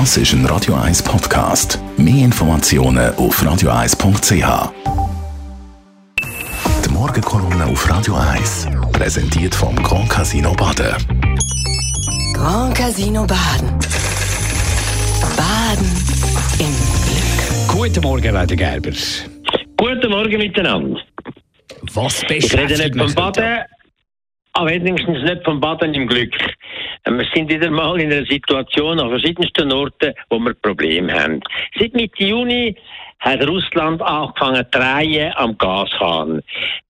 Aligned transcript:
Das 0.00 0.16
ist 0.16 0.32
ein 0.32 0.44
Radio 0.46 0.74
1 0.74 1.04
Podcast. 1.04 1.78
Mehr 1.96 2.24
Informationen 2.24 3.14
auf 3.14 3.40
radio1.ch. 3.40 4.72
Die 6.84 6.90
Morgenkolumne 6.90 7.66
auf 7.66 7.88
Radio 7.88 8.16
1 8.16 8.70
präsentiert 8.92 9.54
vom 9.54 9.76
Grand 9.76 10.10
Casino 10.10 10.52
Baden. 10.54 10.96
Grand 12.34 12.74
Casino 12.76 13.24
Baden. 13.24 13.70
Baden 15.36 15.86
im 16.58 16.74
Glück. 17.04 17.68
Guten 17.68 18.02
Morgen, 18.02 18.34
Leder 18.34 18.56
Gerber. 18.56 18.90
Guten 19.76 20.10
Morgen 20.10 20.38
miteinander. 20.38 21.00
Was 21.92 22.20
Ich 22.24 22.52
rede 22.52 22.64
beschäftigt 22.66 22.94
nicht 22.96 23.04
vom? 23.04 23.14
Baden, 23.14 23.60
aber 24.54 24.70
wenigstens 24.70 25.22
nicht 25.22 25.44
vom 25.44 25.60
Baden 25.60 25.94
im 25.94 26.08
Glück. 26.08 26.34
Wir 27.06 27.26
sind 27.34 27.50
wieder 27.50 27.70
mal 27.70 28.00
in 28.00 28.12
einer 28.12 28.24
Situation 28.24 28.98
an 28.98 29.10
verschiedensten 29.10 29.70
Orten, 29.72 30.14
wo 30.30 30.38
wir 30.38 30.54
Probleme 30.54 31.12
haben. 31.12 31.40
Seit 31.78 31.92
Mitte 31.94 32.24
Juni 32.24 32.74
hat 33.20 33.46
Russland 33.46 34.00
angefangen 34.00 34.64
zu 34.70 34.78
drehen 34.78 35.32
am 35.36 35.56
Gashahn. 35.58 36.42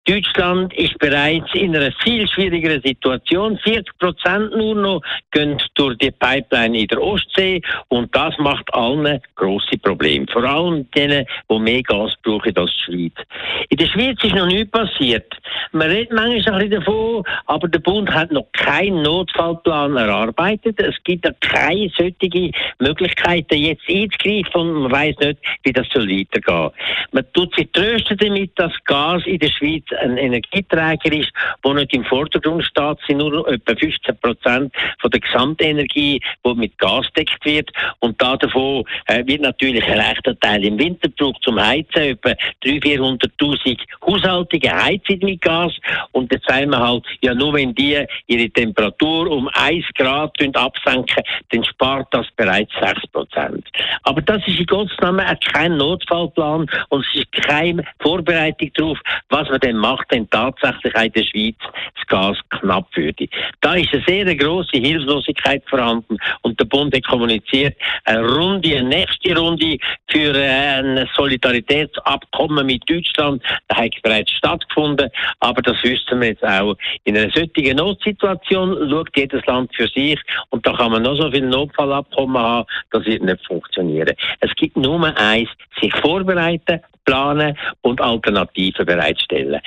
Deutschland 0.04 0.74
ist 0.74 0.98
bereits 0.98 1.46
in 1.54 1.76
einer 1.76 1.92
viel 2.02 2.26
schwierigeren 2.26 2.82
Situation. 2.82 3.56
40 3.58 3.98
Prozent 3.98 4.56
nur 4.56 4.74
noch 4.74 5.00
gehen 5.30 5.62
durch 5.74 5.96
die 5.98 6.10
Pipeline 6.10 6.76
in 6.76 6.88
der 6.88 7.00
Ostsee 7.00 7.62
und 7.86 8.12
das 8.12 8.36
macht 8.38 8.72
allen 8.74 9.20
grosse 9.36 9.78
Probleme. 9.78 10.26
Vor 10.32 10.42
allem 10.42 10.90
denen, 10.90 11.24
die 11.48 11.58
mehr 11.60 11.82
Gas 11.84 12.14
brauchen 12.24 12.56
als 12.56 12.72
die 12.72 12.82
Schweiz. 12.82 13.26
In 13.68 13.76
der 13.76 13.86
Schweiz 13.86 14.18
ist 14.24 14.34
noch 14.34 14.46
nichts 14.46 14.72
passiert. 14.72 15.32
Man 15.70 15.88
redet 15.88 16.12
manchmal 16.12 16.62
ein 16.62 16.68
bisschen 16.68 16.84
davon, 16.84 17.22
aber 17.46 17.68
der 17.68 17.78
Bund 17.78 18.12
hat 18.12 18.32
noch 18.32 18.46
keinen 18.54 19.02
Notfallplan 19.02 19.96
erarbeitet. 19.96 20.80
Es 20.80 20.96
gibt 21.04 21.28
keine 21.40 21.90
solche 21.96 22.50
Möglichkeiten, 22.80 23.54
jetzt 23.56 23.88
einzugreifen 23.88 24.60
und 24.60 24.82
man 24.82 24.92
weiß 24.92 25.16
nicht, 25.20 25.38
wie 25.62 25.72
das 25.72 25.86
soll 25.94 26.08
weitergehen. 26.08 26.70
Man 27.12 27.24
tut 27.34 27.54
sich 27.54 27.70
trösten 27.70 28.16
damit, 28.16 28.58
dass 28.58 28.72
Gas 28.84 29.22
in 29.26 29.38
der 29.38 29.48
Schweiz 29.48 29.84
ein 30.00 30.16
Energieträger 30.16 31.12
ist, 31.12 31.30
der 31.64 31.74
nicht 31.74 31.94
im 31.94 32.04
Vordergrund 32.04 32.64
steht. 32.64 32.98
Sind 33.06 33.18
nur 33.18 33.48
etwa 33.48 33.74
15 33.74 34.16
Prozent 34.18 34.72
von 35.00 35.10
der 35.10 35.20
Gesamtenergie, 35.20 36.20
die 36.44 36.54
mit 36.54 36.78
Gas 36.78 37.06
deckt 37.16 37.44
wird. 37.44 37.70
Und 38.00 38.20
da 38.20 38.36
davon 38.36 38.84
äh, 39.06 39.24
wird 39.26 39.42
natürlich 39.42 39.84
ein 39.84 39.98
leichter 39.98 40.38
Teil 40.40 40.64
im 40.64 40.78
Winter 40.78 41.08
gebraucht 41.08 41.42
zum 41.42 41.60
Heizen. 41.60 42.02
Etwa 42.02 42.30
300.000, 42.64 43.20
400.000 43.40 43.78
Haushalte 44.06 44.58
heizen 44.70 45.18
mit 45.22 45.40
Gas. 45.40 45.72
Und 46.12 46.32
jetzt 46.32 46.48
sagen 46.48 46.70
wir 46.70 46.78
halt, 46.78 47.04
ja, 47.22 47.34
nur 47.34 47.54
wenn 47.54 47.74
die 47.74 48.04
ihre 48.26 48.50
Temperatur 48.50 49.30
um 49.30 49.48
1 49.52 49.86
Grad 49.94 50.32
absenken, 50.54 51.24
dann 51.50 51.64
spart 51.64 52.08
das 52.10 52.26
bereits 52.36 52.72
6 52.80 53.06
Prozent. 53.12 53.66
Aber 54.04 54.22
das 54.22 54.46
ist 54.46 54.58
in 54.58 54.66
Gottes 54.66 54.96
Namen 55.00 55.24
kein 55.52 55.76
Notfallplan 55.76 56.68
und 56.88 57.06
es 57.06 57.20
ist 57.20 57.32
keine 57.32 57.84
Vorbereitung 58.00 58.70
darauf, 58.74 58.98
was 59.28 59.48
man 59.48 59.60
denn 59.60 59.76
macht, 59.82 60.06
wenn 60.10 60.30
tatsächlich 60.30 60.94
in 60.94 61.12
der 61.12 61.24
Schweiz 61.24 61.56
das 61.96 62.06
Gas 62.06 62.38
knapp 62.50 62.86
würde. 62.94 63.28
Da 63.60 63.74
ist 63.74 63.92
eine 63.92 64.04
sehr 64.06 64.36
grosse 64.36 64.78
Hilflosigkeit 64.78 65.62
vorhanden 65.68 66.16
und 66.42 66.58
der 66.58 66.64
Bund 66.64 66.94
hat 66.94 67.06
kommuniziert, 67.06 67.76
eine 68.04 68.26
Runde, 68.26 68.76
eine 68.76 68.88
nächste 68.88 69.36
Runde 69.36 69.76
für 70.08 70.34
äh, 70.34 70.80
ein 70.80 71.08
Solidaritätsabkommen 71.14 72.66
mit 72.66 72.88
Deutschland, 72.88 73.42
da 73.68 73.76
hat 73.76 73.94
bereits 74.02 74.30
stattgefunden, 74.32 75.10
aber 75.40 75.60
das 75.62 75.82
wüssten 75.82 76.20
wir 76.20 76.28
jetzt 76.28 76.44
auch. 76.44 76.76
In 77.04 77.16
einer 77.16 77.30
solchen 77.32 77.76
Notsituation 77.76 78.88
schaut 78.88 79.10
jedes 79.16 79.44
Land 79.46 79.74
für 79.74 79.88
sich 79.88 80.20
und 80.50 80.64
da 80.66 80.72
kann 80.72 80.92
man 80.92 81.02
noch 81.02 81.16
so 81.16 81.30
viel 81.30 81.46
Notfallabkommen 81.46 82.40
haben, 82.40 82.66
das 82.92 83.04
wird 83.04 83.22
nicht 83.22 83.44
funktionieren. 83.46 84.14
Es 84.40 84.54
gibt 84.54 84.76
nur 84.76 85.04
eins, 85.16 85.48
sich 85.80 85.92
vorbereiten, 85.96 86.80
planen 87.04 87.56
und 87.82 88.00
Alternativen 88.00 88.86
bereitstellen. 88.86 89.60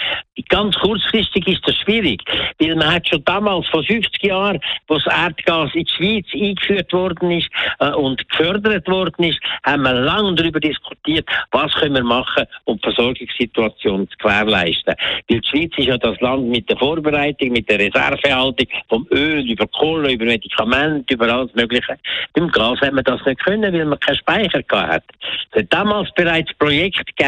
Ganz 0.49 0.75
kurzfristig 0.75 1.47
ist 1.47 1.61
das 1.65 1.75
schwierig, 1.77 2.21
weil 2.59 2.75
man 2.75 2.93
hat 2.93 3.07
schon 3.07 3.23
damals 3.25 3.67
vor 3.69 3.83
50 3.83 4.23
Jahren, 4.23 4.59
wo 4.87 4.95
das 4.95 5.07
Erdgas 5.07 5.73
in 5.73 5.85
die 5.85 5.91
Schweiz 5.91 6.25
eingeführt 6.33 6.93
worden 6.93 7.31
ist 7.31 7.49
äh, 7.79 7.89
und 7.91 8.27
gefördert 8.29 8.87
worden 8.87 9.23
ist, 9.25 9.39
haben 9.65 9.83
wir 9.83 9.93
lange 9.93 10.35
darüber 10.35 10.59
diskutiert, 10.59 11.27
was 11.51 11.73
können 11.73 11.95
wir 11.95 12.03
machen, 12.03 12.45
um 12.65 12.77
die 12.77 12.83
Versorgungssituation 12.83 14.07
zu 14.09 14.17
gewährleisten. 14.17 14.95
Weil 15.29 15.39
die 15.39 15.47
Schweiz 15.47 15.71
ist 15.77 15.87
ja 15.87 15.97
das 15.97 16.19
Land 16.21 16.47
mit 16.47 16.69
der 16.69 16.77
Vorbereitung, 16.77 17.51
mit 17.51 17.69
der 17.69 17.79
Reservehaltung 17.79 18.67
vom 18.87 19.07
Öl 19.11 19.49
über 19.49 19.67
Kohle, 19.67 20.13
über 20.13 20.25
Medikamente, 20.25 21.13
über 21.13 21.31
alles 21.33 21.53
Mögliche. 21.55 21.97
Beim 22.33 22.49
Gas 22.49 22.79
hat 22.81 22.93
man 22.93 23.03
das 23.03 23.25
nicht 23.25 23.43
können, 23.43 23.73
weil 23.73 23.85
man 23.85 23.99
keinen 23.99 24.17
Speicher 24.17 24.61
gehabt 24.63 24.93
hat. 24.93 25.03
Es 25.51 25.61
hat 25.61 25.73
damals 25.73 26.11
bereits 26.15 26.53
Projekte 26.55 27.03
gegeben, 27.05 27.24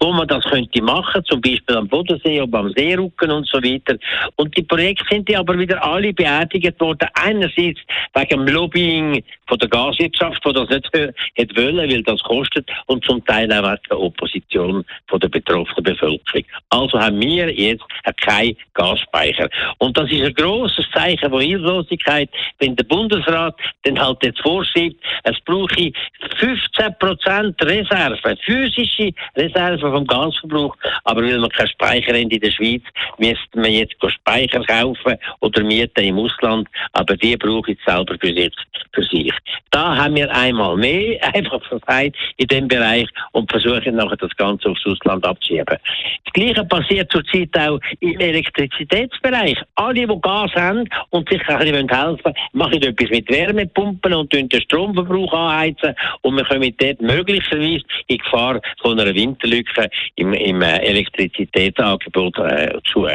wo 0.00 0.12
man 0.12 0.28
das 0.28 0.44
könnte 0.44 0.82
machen, 0.82 1.24
zum 1.24 1.40
Beispiel 1.40 1.76
am 1.76 1.88
Bodensee 1.88 2.40
oder 2.40 2.58
am 2.58 2.72
Seerücken 2.72 3.30
und 3.30 3.46
so 3.46 3.58
weiter. 3.58 3.96
Und 4.36 4.56
die 4.56 4.62
Projekte 4.62 5.04
sind 5.10 5.28
ja 5.28 5.40
aber 5.40 5.58
wieder 5.58 5.82
alle 5.84 6.12
beerdigt 6.12 6.80
worden. 6.80 7.08
Einerseits 7.14 7.80
wegen 8.14 8.46
dem 8.46 8.48
Lobbying 8.48 9.22
von 9.46 9.58
der 9.58 9.68
Gaswirtschaft, 9.68 10.44
die 10.44 10.52
das 10.52 10.68
nicht 10.68 11.56
wollen, 11.56 11.90
weil 11.90 12.02
das 12.02 12.22
kostet, 12.22 12.68
und 12.86 13.04
zum 13.04 13.24
Teil 13.24 13.52
auch 13.52 13.62
wegen 13.62 13.82
der 13.90 14.00
Opposition 14.00 14.84
von 15.08 15.20
der 15.20 15.28
betroffenen 15.28 15.84
Bevölkerung. 15.84 16.44
Also 16.70 17.00
haben 17.00 17.20
wir 17.20 17.52
jetzt 17.52 17.84
keinen 18.20 18.56
Gasspeicher. 18.74 19.48
Und 19.78 19.96
das 19.96 20.10
ist 20.10 20.22
ein 20.22 20.34
grosses 20.34 20.84
Zeichen 20.92 21.30
von 21.30 21.40
Hilflosigkeit, 21.40 22.28
wenn 22.58 22.76
der 22.76 22.84
Bundesrat 22.84 23.56
dann 23.84 23.98
halt 23.98 24.22
jetzt 24.22 24.40
vorschreibt, 24.40 24.96
es 25.24 25.36
brauche 25.44 25.92
15 26.38 26.94
Prozent 26.98 27.62
Reserve, 27.62 28.18
physische 28.44 29.12
Reserve 29.36 29.78
vom 29.78 30.06
Gasverbrauch, 30.06 30.76
aber 31.04 31.22
weil 31.22 31.40
wir 31.40 31.48
keinen 31.48 31.68
Speicher 31.68 32.14
in 32.14 32.28
der 32.28 32.50
Schweiz, 32.50 32.82
müsste 33.18 33.58
man 33.58 33.72
jetzt 33.72 33.96
Speicher 34.08 34.62
kaufen 34.64 35.16
oder 35.40 35.62
mieten 35.62 36.04
im 36.04 36.18
Ausland, 36.18 36.68
aber 36.92 37.16
die 37.16 37.36
brauche 37.36 37.72
ich 37.72 37.78
selber 37.86 38.16
für 38.20 38.32
sich. 38.34 38.54
Für 38.92 39.02
sich. 39.04 39.32
Da 39.70 39.94
haben 39.96 40.16
wir 40.16 40.34
einmal 40.34 40.76
mehr 40.76 41.18
einfach 41.34 41.62
versagt 41.66 42.16
in 42.38 42.46
dem 42.46 42.68
Bereich 42.68 43.08
und 43.32 43.50
versuchen 43.50 43.96
nachher 43.96 44.16
das 44.16 44.34
Ganze 44.36 44.70
aufs 44.70 44.86
Ausland 44.86 45.24
abzuschieben. 45.24 45.76
Das 46.24 46.32
Gleiche 46.32 46.64
passiert 46.64 47.12
zurzeit 47.12 47.50
auch 47.58 47.78
im 48.00 48.18
Elektrizitätsbereich. 48.18 49.58
Alle, 49.74 50.06
die 50.06 50.20
Gas 50.20 50.50
haben 50.54 50.88
und 51.10 51.28
sich 51.28 51.46
ein 51.48 51.58
bisschen 51.58 51.88
helfen 51.88 52.24
wollen, 52.24 52.36
machen 52.52 52.82
etwas 52.82 53.10
mit 53.10 53.28
Wärmepumpen 53.30 54.14
und 54.14 54.32
den 54.32 54.48
Stromverbrauch 54.50 55.32
anheizen 55.32 55.94
und 56.22 56.36
wir 56.36 56.44
kommen 56.44 56.74
dort 56.78 57.00
möglicherweise 57.00 57.84
in 58.06 58.18
Gefahr 58.18 58.60
von 58.80 58.98
einer 58.98 59.14
Winterlücke 59.26 59.88
im, 60.16 60.32
im 60.32 60.62
äh, 60.62 60.78
Elektrizitätsangebot 60.78 62.38
äh, 62.38 62.78
zu. 62.84 63.08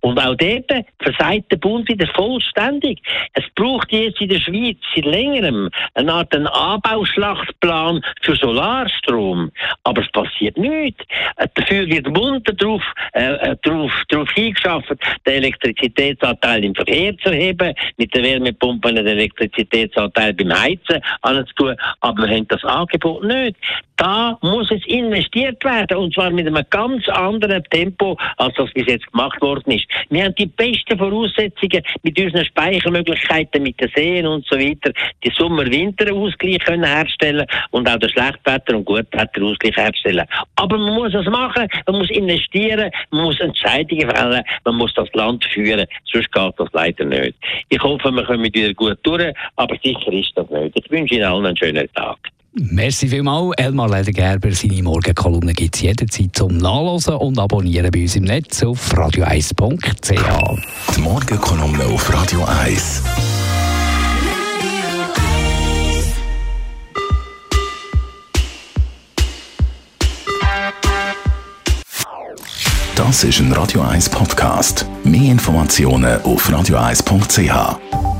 Und 0.00 0.18
auch 0.18 0.36
dort 0.36 0.84
versagt 1.00 1.50
der 1.50 1.56
Bund 1.56 1.88
wieder 1.88 2.06
vollständig. 2.14 3.00
Es 3.34 3.44
braucht 3.54 3.92
jetzt 3.92 4.20
in 4.20 4.28
der 4.28 4.40
Schweiz 4.40 4.78
seit 4.94 5.04
längerem 5.04 5.70
eine 5.94 6.12
Art 6.12 6.34
einen 6.34 6.46
Anbauschlachtplan 6.46 8.02
für 8.22 8.36
Solarstrom. 8.36 9.50
Aber 9.84 10.02
es 10.02 10.10
passiert 10.10 10.56
nichts. 10.56 11.02
Äh, 11.36 11.48
Dafür 11.54 11.86
wird 11.86 12.06
der 12.06 12.10
Bund 12.10 12.46
darauf, 12.60 12.82
äh, 13.12 13.56
darauf, 13.62 13.92
darauf 14.08 14.30
hingeschafft, 14.32 14.88
den 15.26 15.34
Elektrizitätsanteil 15.34 16.64
im 16.64 16.74
Verkehr 16.74 17.16
zu 17.18 17.30
erheben, 17.30 17.74
mit 17.96 18.14
den 18.14 18.24
Wärmepumpen 18.24 18.96
den 18.96 19.06
Elektrizitätsanteil 19.06 20.34
beim 20.34 20.52
Heizen 20.52 21.00
anzutun. 21.22 21.76
Aber 22.00 22.22
wir 22.22 22.36
haben 22.36 22.48
das 22.48 22.64
Angebot 22.64 23.24
nicht. 23.24 23.56
Da 23.96 24.38
muss 24.42 24.70
es 24.70 24.84
investiert 24.86 25.55
werden 25.64 25.96
und 25.96 26.14
zwar 26.14 26.30
mit 26.30 26.46
einem 26.46 26.64
ganz 26.70 27.08
anderen 27.08 27.62
Tempo, 27.64 28.16
als 28.36 28.54
das 28.56 28.70
bis 28.72 28.86
jetzt 28.86 29.10
gemacht 29.12 29.40
worden 29.40 29.72
ist. 29.72 29.86
Wir 30.10 30.24
haben 30.24 30.34
die 30.34 30.46
besten 30.46 30.98
Voraussetzungen 30.98 31.82
mit 32.02 32.20
unseren 32.20 32.44
Speichermöglichkeiten, 32.44 33.62
mit 33.62 33.80
den 33.80 33.90
Seen 33.94 34.26
und 34.26 34.46
so 34.46 34.56
weiter, 34.56 34.92
die 35.24 35.30
Sommer-Winter-Ausgleich 35.30 36.58
können 36.60 36.84
herstellen 36.84 37.46
und 37.70 37.88
auch 37.88 37.98
den 37.98 38.10
Schlechtwetter- 38.10 38.76
und 38.76 38.84
Gutwetter-Ausgleich 38.84 39.76
herstellen. 39.76 40.26
Aber 40.56 40.78
man 40.78 40.94
muss 40.94 41.14
es 41.14 41.26
machen, 41.26 41.68
man 41.86 41.98
muss 41.98 42.10
investieren, 42.10 42.90
man 43.10 43.24
muss 43.24 43.40
Entscheidungen 43.40 44.10
fällen, 44.10 44.42
man 44.64 44.74
muss 44.76 44.94
das 44.94 45.12
Land 45.12 45.44
führen, 45.46 45.86
sonst 46.12 46.32
geht 46.32 46.52
das 46.56 46.68
leider 46.72 47.04
nicht. 47.04 47.34
Ich 47.68 47.82
hoffe, 47.82 48.10
wir 48.10 48.24
kommen 48.24 48.44
wieder 48.44 48.74
gut 48.74 48.98
durch, 49.02 49.32
aber 49.56 49.76
sicher 49.82 50.12
ist 50.12 50.32
das 50.34 50.48
nicht. 50.50 50.76
Ich 50.76 50.90
wünsche 50.90 51.14
Ihnen 51.14 51.24
allen 51.24 51.46
einen 51.46 51.56
schönen 51.56 51.92
Tag. 51.94 52.18
Merci 52.58 53.08
vielmals, 53.08 53.52
Elmar 53.58 53.90
Ledergerber. 53.90 54.50
Seine 54.52 54.82
Morgenkolumne 54.82 55.52
gibt 55.52 55.76
es 55.76 55.82
jederzeit 55.82 56.30
zum 56.32 56.56
Nachlesen 56.56 57.16
und 57.16 57.38
Abonnieren 57.38 57.90
bei 57.90 58.02
uns 58.02 58.16
im 58.16 58.24
Netz 58.24 58.62
auf 58.62 58.94
radio1.ch. 58.94 60.96
Die 60.96 61.00
Morgenkolumne 61.02 61.84
auf 61.84 62.12
Radio 62.12 62.44
1. 62.44 63.02
Das 72.94 73.24
ist 73.24 73.40
ein 73.40 73.52
Radio 73.52 73.82
1 73.82 74.08
Podcast. 74.08 74.86
Mehr 75.04 75.32
Informationen 75.32 76.22
auf 76.22 76.48
radio1.ch. 76.48 78.15